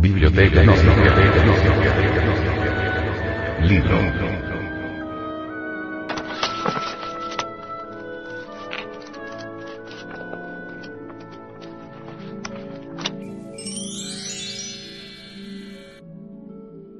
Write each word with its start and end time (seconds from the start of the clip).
Biblioteca 0.00 0.62
Gnóstica. 0.62 1.14
Libro. 3.60 3.98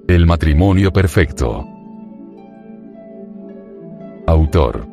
El 0.07 0.27
matrimonio 0.27 0.93
perfecto. 0.93 1.64
Autor. 4.27 4.87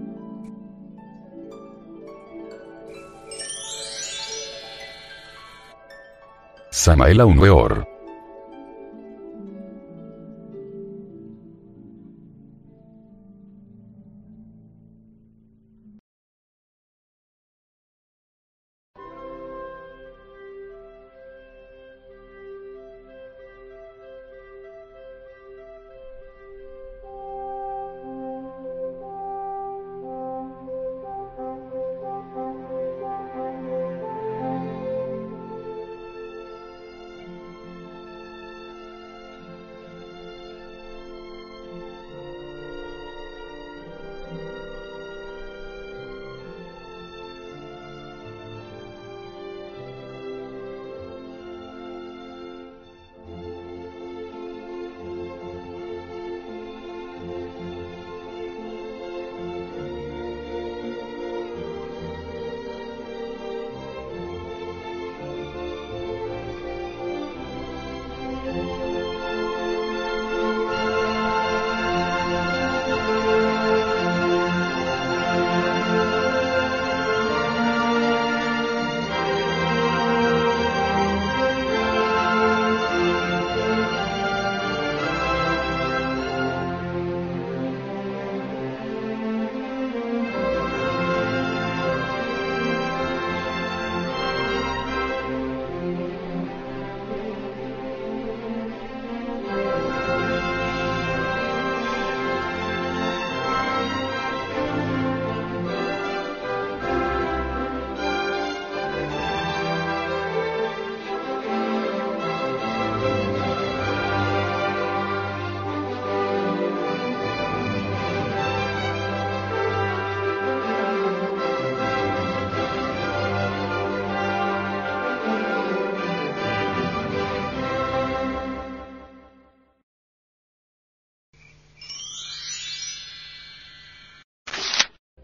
Samael 6.72 7.20
Weor. 7.38 7.97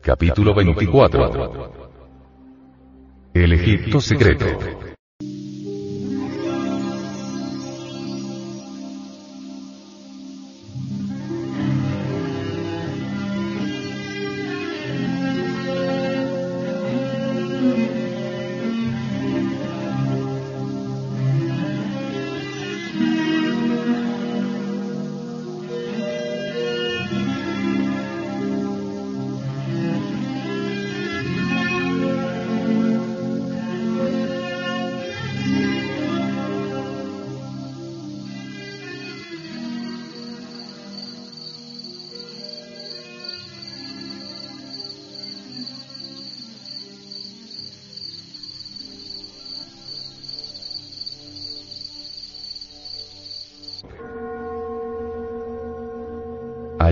Capítulo 0.03 0.53
24. 0.53 1.71
El 3.33 3.53
Egipto 3.53 4.01
secreto. 4.01 4.45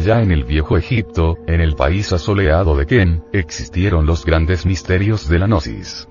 Allá 0.01 0.23
en 0.23 0.31
el 0.31 0.45
viejo 0.45 0.77
Egipto, 0.77 1.37
en 1.45 1.61
el 1.61 1.75
país 1.75 2.11
asoleado 2.11 2.75
de 2.75 2.87
Ken, 2.87 3.23
existieron 3.33 4.07
los 4.07 4.25
grandes 4.25 4.65
misterios 4.65 5.29
de 5.29 5.37
la 5.37 5.45
Gnosis. 5.45 6.07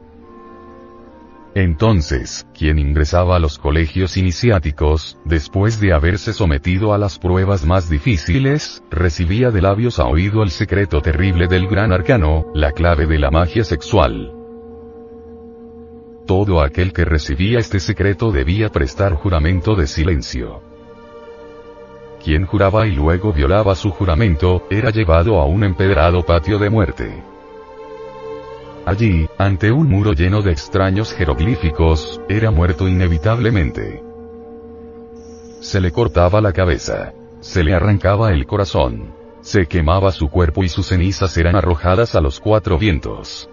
Entonces, 1.56 2.47
quien 2.56 2.79
ingresaba 2.79 3.34
a 3.34 3.41
los 3.41 3.59
colegios 3.59 4.17
iniciáticos, 4.17 5.19
después 5.25 5.81
de 5.81 5.93
haberse 5.93 6.33
sometido 6.33 6.95
a 6.95 6.99
las 6.99 7.19
pruebas 7.19 7.67
más 7.67 7.91
difíciles, 7.91 8.81
recibía 8.93 9.50
de 9.50 9.61
labios 9.61 9.99
a 9.99 10.05
oído 10.05 10.45
el 10.45 10.50
secreto 10.50 11.03
terrible 11.03 11.49
del 11.49 11.67
gran 11.67 11.93
arcano, 11.93 12.47
la 12.55 12.71
clave 12.71 13.09
de 13.09 13.19
la 13.19 13.33
magia 13.33 13.65
sexual. 13.65 14.33
Todo 16.29 16.62
aquel 16.62 16.93
que 16.93 17.05
recibía 17.05 17.59
este 17.59 17.81
secreto 17.81 18.31
debía 18.31 18.69
prestar 18.69 19.15
juramento 19.15 19.75
de 19.75 19.89
silencio. 19.89 20.69
Quien 22.22 22.44
juraba 22.44 22.86
y 22.86 22.92
luego 22.92 23.32
violaba 23.32 23.75
su 23.75 23.91
juramento, 23.91 24.67
era 24.70 24.90
llevado 24.90 25.40
a 25.40 25.46
un 25.46 25.64
empedrado 25.64 26.22
patio 26.22 26.58
de 26.58 26.69
muerte. 26.69 27.22
Allí, 28.84 29.28
ante 29.38 29.72
un 29.72 29.88
muro 29.88 30.12
lleno 30.12 30.43
de 30.43 30.52
extraños 30.52 31.12
jeroglíficos, 31.14 32.20
era 32.28 32.50
muerto 32.50 32.88
inevitablemente. 32.88 34.02
Se 35.61 35.81
le 35.81 35.93
cortaba 35.93 36.40
la 36.40 36.52
cabeza. 36.52 37.12
Se 37.40 37.64
le 37.64 37.75
arrancaba 37.75 38.32
el 38.32 38.46
corazón. 38.46 39.14
Se 39.40 39.66
quemaba 39.66 40.12
su 40.12 40.28
cuerpo 40.28 40.62
y 40.62 40.69
sus 40.69 40.88
cenizas 40.88 41.37
eran 41.38 41.56
arrojadas 41.56 42.14
a 42.14 42.20
los 42.20 42.38
cuatro 42.38 42.78
vientos. 42.78 43.49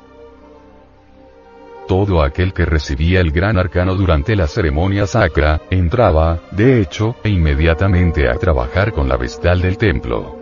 Todo 1.87 2.21
aquel 2.21 2.51
que 2.51 2.65
recibía 2.65 3.21
el 3.21 3.31
gran 3.31 3.57
arcano 3.57 3.95
durante 3.95 4.35
la 4.35 4.47
ceremonia 4.47 5.07
sacra, 5.07 5.61
entraba, 5.69 6.41
de 6.51 6.81
hecho, 6.81 7.15
e 7.23 7.29
inmediatamente 7.29 8.29
a 8.29 8.35
trabajar 8.35 8.91
con 8.91 9.07
la 9.07 9.15
vestal 9.15 9.61
del 9.61 9.77
templo. 9.77 10.35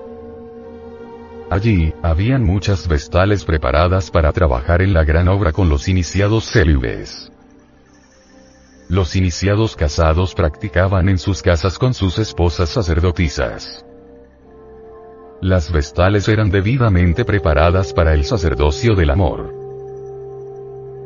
Allí, 1.52 1.94
habían 2.02 2.44
muchas 2.44 2.88
vestales 2.88 3.46
preparadas 3.46 4.10
para 4.10 4.32
trabajar 4.32 4.82
en 4.82 4.94
la 4.94 5.04
gran 5.04 5.28
obra 5.28 5.52
con 5.52 5.70
los 5.70 5.88
iniciados 5.88 6.50
célibes. 6.50 7.32
Los 8.90 9.16
iniciados 9.16 9.76
casados 9.76 10.34
practicaban 10.34 11.10
en 11.10 11.20
sus 11.20 11.44
casas 11.44 11.78
con 11.78 11.94
sus 11.94 12.18
esposas 12.18 12.70
sacerdotisas. 12.70 13.86
Las 15.42 15.72
vestales 15.72 16.28
eran 16.28 16.50
debidamente 16.50 17.24
preparadas 17.24 17.94
para 17.94 18.16
el 18.16 18.26
sacerdocio 18.26 18.96
del 18.96 19.12
amor. 19.12 19.65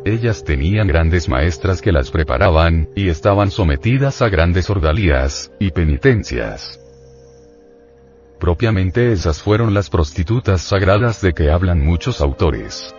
Ellas 0.06 0.44
tenían 0.44 0.88
grandes 0.88 1.28
maestras 1.30 1.81
que 1.81 1.92
las 1.92 2.12
preparaban, 2.12 2.90
y 2.96 3.10
estaban 3.10 3.51
sometidas 3.51 4.22
a 4.22 4.30
grandes 4.30 4.69
ordalías, 4.69 5.51
y 5.60 5.72
penitencias. 5.72 6.80
Propiamente 8.40 9.12
esas 9.12 9.42
fueron 9.42 9.74
las 9.74 9.90
prostitutas 9.90 10.62
sagradas 10.62 11.22
de 11.22 11.34
que 11.34 11.51
hablan 11.51 11.84
muchos 11.84 12.22
autores. 12.22 12.96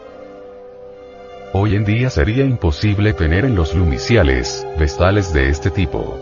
Hoy 1.53 1.75
en 1.75 1.85
día 1.85 2.11
sería 2.11 2.45
imposible 2.45 3.13
tener 3.15 3.45
en 3.45 3.57
los 3.57 3.75
lumiciales, 3.75 4.67
vestales 4.79 5.33
de 5.33 5.49
este 5.49 5.71
tipo. 5.71 6.19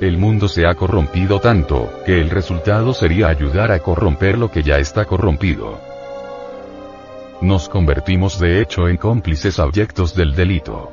El 0.00 0.18
mundo 0.18 0.48
se 0.48 0.66
ha 0.66 0.74
corrompido 0.74 1.38
tanto, 1.38 2.02
que 2.04 2.20
el 2.20 2.28
resultado 2.28 2.92
sería 2.92 3.28
ayudar 3.28 3.70
a 3.70 3.78
corromper 3.78 4.36
lo 4.36 4.50
que 4.50 4.64
ya 4.64 4.78
está 4.78 5.04
corrompido. 5.04 5.91
Nos 7.42 7.68
convertimos 7.68 8.38
de 8.38 8.62
hecho 8.62 8.86
en 8.88 8.96
cómplices 8.96 9.58
abyectos 9.58 10.14
del 10.14 10.36
delito. 10.36 10.92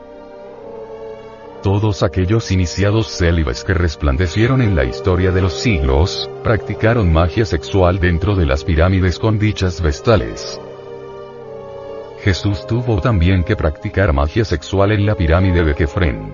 Todos 1.61 2.01
aquellos 2.01 2.51
iniciados 2.51 3.07
célibes 3.07 3.63
que 3.63 3.75
resplandecieron 3.75 4.63
en 4.63 4.75
la 4.75 4.83
historia 4.83 5.31
de 5.31 5.43
los 5.43 5.53
siglos, 5.53 6.27
practicaron 6.43 7.13
magia 7.13 7.45
sexual 7.45 7.99
dentro 7.99 8.35
de 8.35 8.47
las 8.47 8.63
pirámides 8.63 9.19
con 9.19 9.37
dichas 9.37 9.79
vestales. 9.79 10.59
Jesús 12.23 12.65
tuvo 12.65 12.99
también 12.99 13.43
que 13.43 13.55
practicar 13.55 14.11
magia 14.11 14.43
sexual 14.43 14.91
en 14.91 15.05
la 15.05 15.13
pirámide 15.13 15.63
de 15.63 15.75
Kefren. 15.75 16.33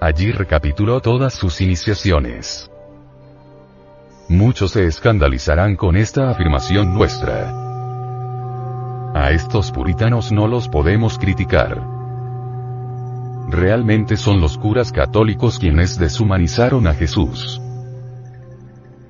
Allí 0.00 0.32
recapituló 0.32 1.00
todas 1.00 1.34
sus 1.34 1.60
iniciaciones. 1.60 2.68
Muchos 4.28 4.72
se 4.72 4.86
escandalizarán 4.86 5.76
con 5.76 5.96
esta 5.96 6.30
afirmación 6.30 6.92
nuestra. 6.92 7.69
A 9.14 9.32
estos 9.32 9.72
puritanos 9.72 10.30
no 10.30 10.46
los 10.46 10.68
podemos 10.68 11.18
criticar. 11.18 11.82
Realmente 13.48 14.16
son 14.16 14.40
los 14.40 14.56
curas 14.56 14.92
católicos 14.92 15.58
quienes 15.58 15.98
deshumanizaron 15.98 16.86
a 16.86 16.94
Jesús. 16.94 17.60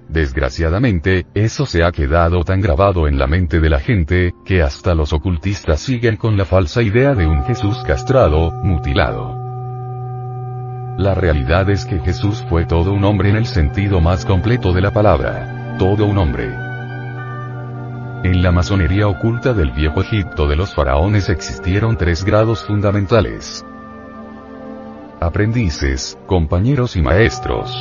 Desgraciadamente, 0.09 1.27
eso 1.35 1.67
se 1.67 1.85
ha 1.85 1.93
quedado 1.93 2.43
tan 2.43 2.61
grabado 2.61 3.07
en 3.07 3.19
la 3.19 3.27
mente 3.27 3.61
de 3.61 3.69
la 3.69 3.79
gente, 3.79 4.35
que 4.45 4.63
hasta 4.63 4.95
los 4.95 5.13
ocultistas 5.13 5.81
siguen 5.81 6.17
con 6.17 6.37
la 6.37 6.47
falsa 6.47 6.83
idea 6.83 7.15
de 7.15 7.27
un 7.27 7.45
Jesús 7.45 7.77
castrado, 7.87 8.51
mutilado. 8.51 9.37
La 10.99 11.15
realidad 11.15 11.71
es 11.71 11.85
que 11.85 12.01
Jesús 12.01 12.45
fue 12.49 12.65
todo 12.65 12.93
un 12.93 13.05
hombre 13.05 13.31
en 13.31 13.37
el 13.37 13.47
sentido 13.47 14.01
más 14.01 14.25
completo 14.25 14.73
de 14.73 14.81
la 14.81 14.91
palabra. 14.91 15.77
Todo 15.79 16.07
un 16.07 16.19
hombre. 16.19 16.60
En 18.31 18.45
la 18.45 18.53
masonería 18.53 19.09
oculta 19.09 19.55
del 19.55 19.73
viejo 19.73 20.03
Egipto 20.03 20.47
de 20.47 20.55
los 20.55 20.73
faraones 20.73 21.29
existieron 21.29 21.97
tres 21.97 22.25
grados 22.25 22.65
fundamentales. 22.65 23.67
Aprendices, 25.21 26.17
compañeros 26.27 26.95
y 26.95 27.03
maestros. 27.03 27.77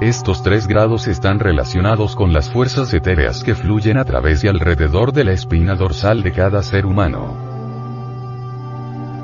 Estos 0.00 0.42
tres 0.42 0.66
grados 0.66 1.08
están 1.08 1.40
relacionados 1.40 2.16
con 2.16 2.32
las 2.32 2.48
fuerzas 2.48 2.94
etéreas 2.94 3.44
que 3.44 3.54
fluyen 3.54 3.98
a 3.98 4.06
través 4.06 4.44
y 4.44 4.48
alrededor 4.48 5.12
de 5.12 5.24
la 5.24 5.32
espina 5.32 5.74
dorsal 5.74 6.22
de 6.22 6.32
cada 6.32 6.62
ser 6.62 6.86
humano. 6.86 7.36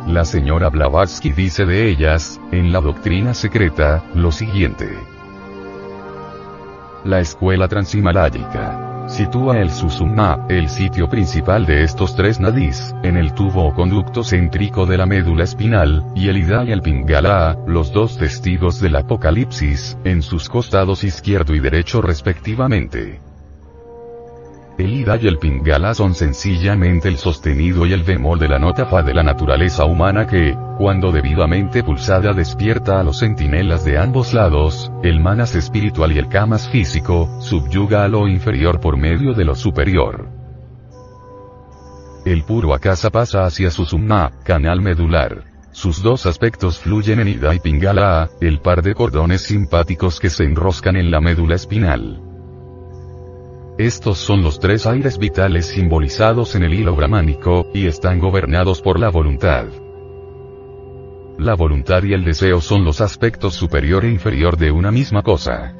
La 0.07 0.27
señora 0.27 0.69
Blavatsky 0.69 1.33
dice 1.33 1.65
de 1.65 1.89
ellas, 1.89 2.39
en 2.53 2.73
la 2.73 2.83
doctrina 2.83 3.33
secreta, 3.33 4.05
lo 4.15 4.33
siguiente. 4.33 4.99
La 7.05 7.21
escuela 7.21 7.69
transhimaláyica 7.69 8.86
Sitúa 9.07 9.61
el 9.61 9.71
Susumna, 9.71 10.47
el 10.49 10.69
sitio 10.69 11.09
principal 11.09 11.65
de 11.65 11.85
estos 11.85 12.17
tres 12.17 12.41
nadis, 12.41 12.95
en 13.05 13.17
el 13.17 13.33
tubo 13.35 13.65
o 13.67 13.73
conducto 13.73 14.25
céntrico 14.25 14.85
de 14.85 14.99
la 14.99 15.07
médula 15.07 15.45
espinal, 15.45 16.05
y 16.15 16.29
el 16.29 16.39
Ida 16.39 16.65
y 16.65 16.73
el 16.73 16.83
Pingala, 16.83 17.57
los 17.67 17.93
dos 17.93 18.19
testigos 18.19 18.81
del 18.81 18.97
Apocalipsis, 18.97 19.97
en 20.05 20.23
sus 20.23 20.49
costados 20.49 21.05
izquierdo 21.05 21.55
y 21.55 21.61
derecho 21.61 22.03
respectivamente. 22.03 23.26
El 24.79 24.93
ida 24.93 25.17
y 25.17 25.27
el 25.27 25.39
pingala 25.39 25.95
son 25.95 26.15
sencillamente 26.15 27.09
el 27.09 27.17
sostenido 27.17 27.87
y 27.87 27.95
el 27.95 28.03
bemol 28.03 28.39
de 28.39 28.49
la 28.49 28.59
nota 28.59 28.85
fa 28.85 29.03
de 29.03 29.15
la 29.15 29.23
naturaleza 29.23 29.87
humana 29.87 30.27
que, 30.27 30.55
cuando 30.77 31.13
debidamente 31.13 31.83
pulsada 31.83 32.35
despierta 32.35 33.01
a 33.01 33.03
los 33.03 33.21
centinelas 33.21 33.87
de 33.87 33.97
ambos 33.97 34.35
lados, 34.35 34.93
el 35.03 35.19
manas 35.19 35.55
espiritual 35.55 36.13
y 36.13 36.19
el 36.19 36.29
kamas 36.29 36.69
físico, 36.69 37.41
subyuga 37.41 38.05
a 38.05 38.09
lo 38.09 38.29
inferior 38.29 38.79
por 38.79 38.99
medio 38.99 39.33
de 39.33 39.47
lo 39.47 39.55
superior. 39.55 40.29
El 42.27 42.43
puro 42.43 42.75
akasa 42.75 43.09
pasa 43.09 43.47
hacia 43.47 43.71
su 43.71 43.87
sumna, 43.87 44.33
canal 44.45 44.83
medular. 44.83 45.45
Sus 45.73 46.03
dos 46.03 46.27
aspectos 46.27 46.79
fluyen 46.81 47.21
en 47.21 47.29
Ida 47.29 47.55
y 47.55 47.61
Pingala, 47.61 48.29
el 48.43 48.61
par 48.61 48.83
de 48.83 48.95
cordones 48.95 49.41
simpáticos 49.43 50.21
que 50.21 50.29
se 50.29 50.45
enroscan 50.45 50.97
en 50.97 51.11
la 51.11 51.23
médula 51.23 51.55
espinal. 51.55 52.26
Estos 53.79 54.17
son 54.17 54.43
los 54.43 54.59
tres 54.59 54.87
aires 54.87 55.19
vitales 55.19 55.67
simbolizados 55.67 56.55
en 56.55 56.63
el 56.63 56.73
hilo 56.73 56.97
brahmánico, 56.97 57.71
y 57.75 57.87
están 57.87 58.19
gobernados 58.19 58.81
por 58.81 58.99
la 58.99 59.11
voluntad. 59.11 59.67
La 61.39 61.55
voluntad 61.55 62.03
y 62.03 62.15
el 62.15 62.25
deseo 62.25 62.63
son 62.63 62.85
los 62.85 63.03
aspectos 63.03 63.55
superior 63.55 64.07
e 64.07 64.11
inferior 64.11 64.57
de 64.57 64.71
una 64.71 64.91
misma 64.91 65.23
cosa. 65.23 65.75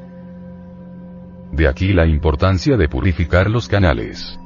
De 1.51 1.67
aquí 1.67 1.91
la 1.91 2.05
importancia 2.05 2.77
de 2.77 2.87
purificar 2.87 3.49
los 3.49 3.67
canales. 3.67 4.39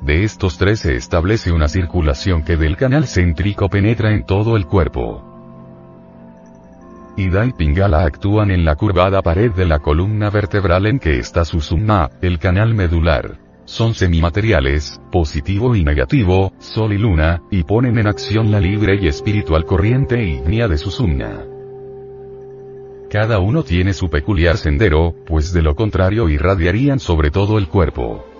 De 0.00 0.24
estos 0.24 0.58
tres 0.58 0.80
se 0.80 0.96
establece 0.96 1.52
una 1.52 1.68
circulación 1.68 2.42
que 2.42 2.56
del 2.56 2.76
canal 2.76 3.06
céntrico 3.06 3.68
penetra 3.68 4.10
en 4.10 4.26
todo 4.26 4.56
el 4.56 4.66
cuerpo. 4.66 5.31
Ida 7.16 7.44
y 7.44 7.52
Pingala 7.52 8.04
actúan 8.04 8.50
en 8.50 8.64
la 8.64 8.74
curvada 8.76 9.20
pared 9.20 9.52
de 9.52 9.66
la 9.66 9.80
columna 9.80 10.30
vertebral 10.30 10.86
en 10.86 10.98
que 10.98 11.18
está 11.18 11.44
su 11.44 11.60
summa, 11.60 12.10
el 12.22 12.38
canal 12.38 12.74
medular. 12.74 13.38
Son 13.66 13.94
semimateriales, 13.94 15.00
positivo 15.10 15.76
y 15.76 15.84
negativo, 15.84 16.52
sol 16.58 16.94
y 16.94 16.98
luna, 16.98 17.42
y 17.50 17.64
ponen 17.64 17.98
en 17.98 18.06
acción 18.06 18.50
la 18.50 18.60
libre 18.60 18.98
y 19.00 19.08
espiritual 19.08 19.66
corriente 19.66 20.22
ígnea 20.24 20.68
de 20.68 20.78
su 20.78 20.90
sumna. 20.90 21.44
Cada 23.10 23.40
uno 23.40 23.62
tiene 23.62 23.92
su 23.92 24.08
peculiar 24.08 24.56
sendero, 24.56 25.14
pues 25.26 25.52
de 25.52 25.60
lo 25.60 25.76
contrario 25.76 26.30
irradiarían 26.30 26.98
sobre 26.98 27.30
todo 27.30 27.58
el 27.58 27.68
cuerpo. 27.68 28.31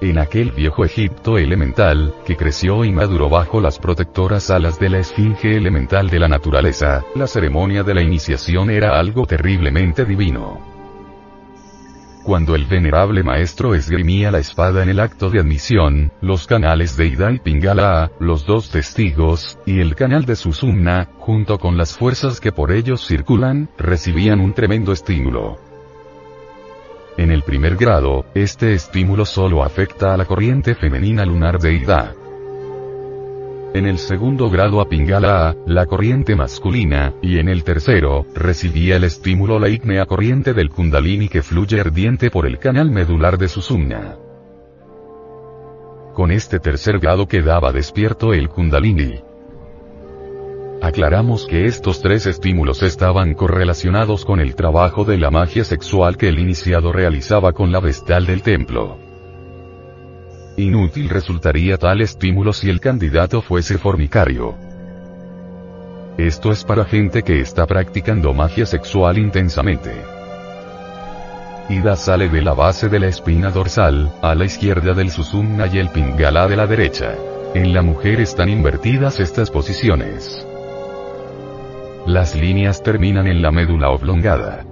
En 0.00 0.18
aquel 0.18 0.50
viejo 0.50 0.84
Egipto 0.84 1.38
elemental, 1.38 2.14
que 2.26 2.36
creció 2.36 2.84
y 2.84 2.92
maduró 2.92 3.30
bajo 3.30 3.62
las 3.62 3.78
protectoras 3.78 4.50
alas 4.50 4.78
de 4.78 4.90
la 4.90 4.98
esfinge 4.98 5.56
elemental 5.56 6.10
de 6.10 6.18
la 6.18 6.28
naturaleza, 6.28 7.02
la 7.14 7.26
ceremonia 7.26 7.82
de 7.82 7.94
la 7.94 8.02
iniciación 8.02 8.68
era 8.68 8.98
algo 8.98 9.26
terriblemente 9.26 10.04
divino. 10.04 10.60
Cuando 12.24 12.54
el 12.56 12.66
venerable 12.66 13.22
maestro 13.22 13.74
esgrimía 13.74 14.30
la 14.30 14.38
espada 14.38 14.82
en 14.82 14.90
el 14.90 15.00
acto 15.00 15.30
de 15.30 15.40
admisión, 15.40 16.12
los 16.20 16.46
canales 16.46 16.96
de 16.98 17.06
Ida 17.06 17.30
y 17.32 17.38
Pingala, 17.38 18.10
los 18.20 18.44
dos 18.44 18.68
testigos, 18.70 19.58
y 19.64 19.80
el 19.80 19.94
canal 19.94 20.26
de 20.26 20.36
Susumna, 20.36 21.08
junto 21.18 21.58
con 21.58 21.78
las 21.78 21.96
fuerzas 21.96 22.40
que 22.40 22.52
por 22.52 22.70
ellos 22.70 23.06
circulan, 23.06 23.70
recibían 23.78 24.40
un 24.40 24.52
tremendo 24.52 24.92
estímulo. 24.92 25.56
En 27.18 27.30
el 27.30 27.42
primer 27.42 27.76
grado, 27.76 28.26
este 28.34 28.74
estímulo 28.74 29.24
solo 29.24 29.64
afecta 29.64 30.12
a 30.12 30.16
la 30.18 30.26
corriente 30.26 30.74
femenina 30.74 31.24
lunar 31.24 31.58
de 31.58 31.72
Ida. 31.72 32.14
En 33.72 33.86
el 33.86 33.98
segundo 33.98 34.50
grado 34.50 34.82
a 34.82 34.88
Pingala, 34.88 35.56
la 35.66 35.86
corriente 35.86 36.36
masculina, 36.36 37.14
y 37.22 37.38
en 37.38 37.48
el 37.48 37.64
tercero, 37.64 38.26
recibía 38.34 38.96
el 38.96 39.04
estímulo 39.04 39.58
la 39.58 39.70
ígnea 39.70 40.04
corriente 40.04 40.52
del 40.52 40.68
Kundalini 40.68 41.28
que 41.28 41.42
fluye 41.42 41.80
ardiente 41.80 42.30
por 42.30 42.46
el 42.46 42.58
canal 42.58 42.90
medular 42.90 43.38
de 43.38 43.48
Susumna. 43.48 44.16
Con 46.12 46.30
este 46.30 46.58
tercer 46.58 46.98
grado 46.98 47.28
quedaba 47.28 47.72
despierto 47.72 48.34
el 48.34 48.50
Kundalini, 48.50 49.20
Aclaramos 50.82 51.46
que 51.46 51.64
estos 51.64 52.02
tres 52.02 52.26
estímulos 52.26 52.82
estaban 52.82 53.34
correlacionados 53.34 54.24
con 54.24 54.40
el 54.40 54.54
trabajo 54.54 55.04
de 55.04 55.16
la 55.16 55.30
magia 55.30 55.64
sexual 55.64 56.16
que 56.16 56.28
el 56.28 56.38
iniciado 56.38 56.92
realizaba 56.92 57.52
con 57.52 57.72
la 57.72 57.80
vestal 57.80 58.26
del 58.26 58.42
templo. 58.42 58.98
Inútil 60.58 61.08
resultaría 61.08 61.76
tal 61.76 62.02
estímulo 62.02 62.52
si 62.52 62.68
el 62.68 62.80
candidato 62.80 63.42
fuese 63.42 63.78
fornicario. 63.78 64.54
Esto 66.18 66.50
es 66.52 66.64
para 66.64 66.84
gente 66.84 67.22
que 67.22 67.40
está 67.40 67.66
practicando 67.66 68.32
magia 68.32 68.64
sexual 68.64 69.18
intensamente. 69.18 69.92
Ida 71.68 71.96
sale 71.96 72.28
de 72.28 72.42
la 72.42 72.54
base 72.54 72.88
de 72.88 73.00
la 73.00 73.08
espina 73.08 73.50
dorsal, 73.50 74.12
a 74.22 74.34
la 74.34 74.44
izquierda 74.44 74.94
del 74.94 75.10
susumna 75.10 75.66
y 75.66 75.78
el 75.78 75.88
pingala 75.88 76.46
de 76.46 76.56
la 76.56 76.66
derecha. 76.66 77.14
En 77.54 77.74
la 77.74 77.82
mujer 77.82 78.20
están 78.20 78.48
invertidas 78.48 79.20
estas 79.20 79.50
posiciones. 79.50 80.46
Las 82.06 82.36
líneas 82.36 82.84
terminan 82.84 83.26
en 83.26 83.42
la 83.42 83.50
médula 83.50 83.90
oblongada. 83.90 84.64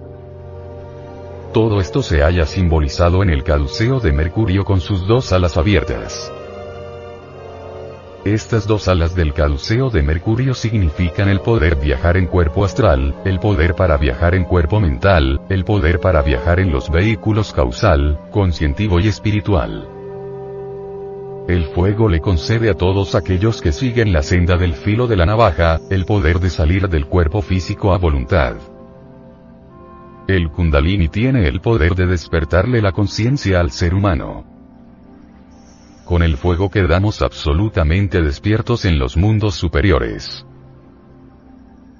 Todo 1.52 1.80
esto 1.80 2.00
se 2.00 2.22
halla 2.22 2.46
simbolizado 2.46 3.24
en 3.24 3.30
el 3.30 3.42
caduceo 3.42 3.98
de 3.98 4.12
Mercurio 4.12 4.64
con 4.64 4.80
sus 4.80 5.04
dos 5.08 5.32
alas 5.32 5.56
abiertas. 5.56 6.32
Estas 8.24 8.68
dos 8.68 8.86
alas 8.86 9.16
del 9.16 9.34
caduceo 9.34 9.90
de 9.90 10.04
Mercurio 10.04 10.54
significan 10.54 11.28
el 11.28 11.40
poder 11.40 11.74
viajar 11.74 12.16
en 12.16 12.26
cuerpo 12.26 12.64
astral, 12.64 13.16
el 13.24 13.40
poder 13.40 13.74
para 13.74 13.96
viajar 13.96 14.36
en 14.36 14.44
cuerpo 14.44 14.78
mental, 14.78 15.40
el 15.48 15.64
poder 15.64 15.98
para 15.98 16.22
viajar 16.22 16.60
en 16.60 16.70
los 16.70 16.88
vehículos 16.88 17.52
causal, 17.52 18.16
conscientivo 18.30 19.00
y 19.00 19.08
espiritual. 19.08 19.93
El 21.46 21.66
fuego 21.66 22.08
le 22.08 22.20
concede 22.20 22.70
a 22.70 22.74
todos 22.74 23.14
aquellos 23.14 23.60
que 23.60 23.70
siguen 23.70 24.14
la 24.14 24.22
senda 24.22 24.56
del 24.56 24.72
filo 24.72 25.06
de 25.06 25.16
la 25.16 25.26
navaja, 25.26 25.78
el 25.90 26.06
poder 26.06 26.40
de 26.40 26.48
salir 26.48 26.88
del 26.88 27.04
cuerpo 27.04 27.42
físico 27.42 27.92
a 27.92 27.98
voluntad. 27.98 28.56
El 30.26 30.48
kundalini 30.50 31.08
tiene 31.08 31.46
el 31.46 31.60
poder 31.60 31.94
de 31.96 32.06
despertarle 32.06 32.80
la 32.80 32.92
conciencia 32.92 33.60
al 33.60 33.72
ser 33.72 33.92
humano. 33.92 34.46
Con 36.06 36.22
el 36.22 36.38
fuego 36.38 36.70
quedamos 36.70 37.20
absolutamente 37.20 38.22
despiertos 38.22 38.86
en 38.86 38.98
los 38.98 39.18
mundos 39.18 39.54
superiores. 39.54 40.46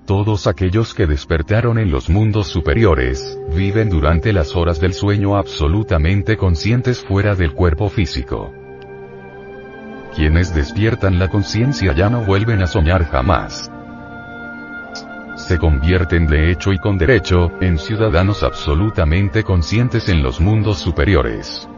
Todos 0.07 0.47
aquellos 0.47 0.95
que 0.95 1.07
despertaron 1.07 1.79
en 1.79 1.91
los 1.91 2.09
mundos 2.09 2.49
superiores, 2.49 3.39
viven 3.55 3.91
durante 3.91 4.33
las 4.33 4.57
horas 4.57 4.81
del 4.81 4.95
sueño 4.95 5.37
absolutamente 5.37 6.39
conscientes 6.39 7.05
fuera 7.05 7.35
del 7.35 7.53
cuerpo 7.53 7.91
físico. 7.91 8.63
Quienes 10.14 10.54
despiertan 10.54 11.18
la 11.18 11.28
conciencia 11.28 11.92
ya 11.92 12.09
no 12.09 12.21
vuelven 12.25 12.62
a 12.62 12.66
soñar 12.66 13.04
jamás. 13.04 13.71
Se 15.37 15.59
convierten 15.59 16.28
de 16.28 16.52
hecho 16.52 16.73
y 16.73 16.78
con 16.78 16.97
derecho, 16.99 17.50
en 17.61 17.78
ciudadanos 17.78 18.44
absolutamente 18.44 19.42
conscientes 19.42 20.09
en 20.09 20.23
los 20.23 20.40
mundos 20.40 20.78
superiores. 20.78 21.68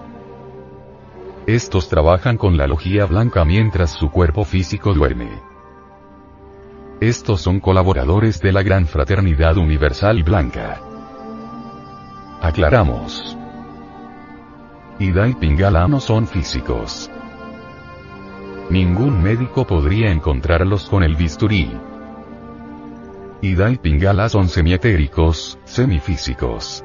Estos 1.47 1.89
trabajan 1.89 2.37
con 2.37 2.59
la 2.59 2.67
logía 2.67 3.07
blanca 3.07 3.45
mientras 3.45 3.91
su 3.91 4.11
cuerpo 4.11 4.45
físico 4.45 4.93
duerme. 4.93 5.31
Estos 7.01 7.41
son 7.41 7.61
colaboradores 7.61 8.41
de 8.41 8.53
la 8.53 8.63
gran 8.63 8.87
fraternidad 8.87 9.57
universal 9.57 10.23
blanca. 10.23 10.81
Aclaramos. 12.43 13.37
Ida 14.99 15.29
y 15.29 15.35
Pingala 15.35 15.89
no 15.89 16.01
son 16.01 16.27
físicos. 16.27 17.11
Ningún 18.69 19.23
médico 19.23 19.65
podría 19.65 20.11
encontrarlos 20.11 20.89
con 20.89 21.05
el 21.05 21.15
bisturí. 21.15 21.71
Ida 23.41 23.71
y 23.71 23.77
Pingala 23.77 24.29
son 24.29 24.49
semietéricos, 24.49 25.57
semifísicos. 25.65 26.85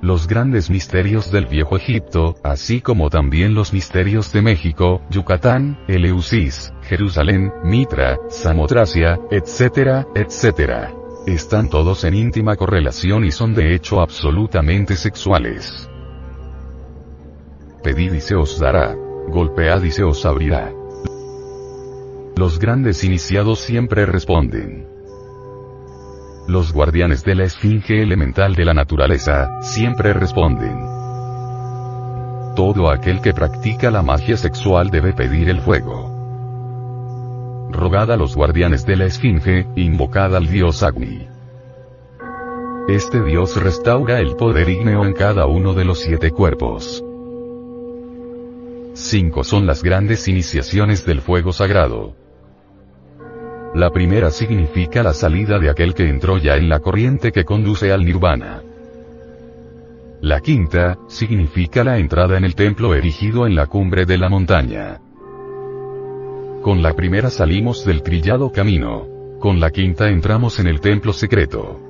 Los 0.00 0.28
grandes 0.28 0.70
misterios 0.70 1.32
del 1.32 1.46
Viejo 1.46 1.76
Egipto, 1.76 2.36
así 2.44 2.80
como 2.80 3.10
también 3.10 3.54
los 3.54 3.72
misterios 3.72 4.32
de 4.32 4.42
México, 4.42 5.02
Yucatán, 5.10 5.80
Eleusis, 5.88 6.72
Jerusalén, 6.82 7.52
Mitra, 7.64 8.16
Samotracia, 8.28 9.18
etc., 9.32 10.06
etc. 10.14 10.94
Están 11.26 11.68
todos 11.68 12.04
en 12.04 12.14
íntima 12.14 12.54
correlación 12.54 13.24
y 13.24 13.32
son 13.32 13.54
de 13.54 13.74
hecho 13.74 14.00
absolutamente 14.00 14.94
sexuales. 14.94 15.90
Pedid 17.82 18.12
y 18.12 18.20
se 18.20 18.36
os 18.36 18.58
dará. 18.60 19.09
Golpead 19.30 19.84
y 19.84 19.92
se 19.92 20.02
os 20.02 20.26
abrirá. 20.26 20.72
Los 22.36 22.58
grandes 22.58 23.04
iniciados 23.04 23.60
siempre 23.60 24.04
responden. 24.04 24.88
Los 26.48 26.72
guardianes 26.72 27.22
de 27.22 27.36
la 27.36 27.44
esfinge 27.44 28.02
elemental 28.02 28.56
de 28.56 28.64
la 28.64 28.74
naturaleza, 28.74 29.60
siempre 29.60 30.12
responden. 30.12 30.76
Todo 32.56 32.90
aquel 32.90 33.20
que 33.20 33.32
practica 33.32 33.92
la 33.92 34.02
magia 34.02 34.36
sexual 34.36 34.90
debe 34.90 35.12
pedir 35.12 35.48
el 35.48 35.60
fuego. 35.60 36.08
Rogad 37.70 38.10
a 38.10 38.16
los 38.16 38.34
guardianes 38.34 38.84
de 38.84 38.96
la 38.96 39.04
esfinge, 39.04 39.68
invocad 39.76 40.34
al 40.34 40.48
dios 40.48 40.82
Agni. 40.82 41.28
Este 42.88 43.22
dios 43.22 43.62
restaura 43.62 44.18
el 44.18 44.34
poder 44.34 44.68
ígneo 44.68 45.04
en 45.04 45.12
cada 45.12 45.46
uno 45.46 45.72
de 45.72 45.84
los 45.84 46.00
siete 46.00 46.32
cuerpos. 46.32 47.04
Cinco 48.94 49.44
son 49.44 49.66
las 49.66 49.82
grandes 49.82 50.26
iniciaciones 50.28 51.06
del 51.06 51.20
fuego 51.20 51.52
sagrado. 51.52 52.16
La 53.74 53.90
primera 53.90 54.30
significa 54.30 55.02
la 55.02 55.14
salida 55.14 55.58
de 55.58 55.70
aquel 55.70 55.94
que 55.94 56.08
entró 56.08 56.38
ya 56.38 56.56
en 56.56 56.68
la 56.68 56.80
corriente 56.80 57.30
que 57.30 57.44
conduce 57.44 57.92
al 57.92 58.04
nirvana. 58.04 58.62
La 60.20 60.40
quinta, 60.40 60.98
significa 61.08 61.84
la 61.84 61.98
entrada 61.98 62.36
en 62.36 62.44
el 62.44 62.54
templo 62.54 62.94
erigido 62.94 63.46
en 63.46 63.54
la 63.54 63.66
cumbre 63.66 64.06
de 64.06 64.18
la 64.18 64.28
montaña. 64.28 65.00
Con 66.62 66.82
la 66.82 66.94
primera 66.94 67.30
salimos 67.30 67.86
del 67.86 68.02
trillado 68.02 68.50
camino. 68.52 69.06
Con 69.38 69.60
la 69.60 69.70
quinta 69.70 70.10
entramos 70.10 70.58
en 70.58 70.66
el 70.66 70.80
templo 70.80 71.12
secreto. 71.12 71.89